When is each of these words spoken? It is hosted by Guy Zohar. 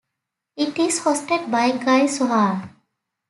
It 0.57 0.79
is 0.79 1.01
hosted 1.01 1.51
by 1.51 1.77
Guy 1.77 2.07
Zohar. 2.07 2.71